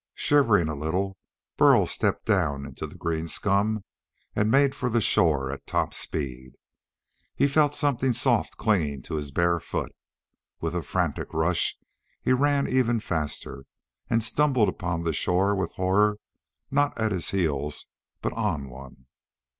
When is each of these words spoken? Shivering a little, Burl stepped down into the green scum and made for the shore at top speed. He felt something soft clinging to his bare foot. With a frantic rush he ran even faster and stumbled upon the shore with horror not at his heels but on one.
Shivering 0.15 0.67
a 0.67 0.73
little, 0.73 1.15
Burl 1.57 1.85
stepped 1.85 2.25
down 2.25 2.65
into 2.65 2.87
the 2.87 2.97
green 2.97 3.27
scum 3.27 3.83
and 4.35 4.49
made 4.49 4.73
for 4.73 4.89
the 4.89 4.99
shore 4.99 5.51
at 5.51 5.67
top 5.67 5.93
speed. 5.93 6.55
He 7.35 7.47
felt 7.47 7.75
something 7.75 8.11
soft 8.11 8.57
clinging 8.57 9.03
to 9.03 9.13
his 9.13 9.29
bare 9.29 9.59
foot. 9.59 9.91
With 10.59 10.73
a 10.73 10.81
frantic 10.81 11.35
rush 11.35 11.77
he 12.19 12.33
ran 12.33 12.67
even 12.67 12.99
faster 12.99 13.65
and 14.09 14.23
stumbled 14.23 14.69
upon 14.69 15.03
the 15.03 15.13
shore 15.13 15.55
with 15.55 15.71
horror 15.73 16.17
not 16.71 16.97
at 16.99 17.11
his 17.11 17.29
heels 17.29 17.85
but 18.23 18.33
on 18.33 18.69
one. 18.71 19.05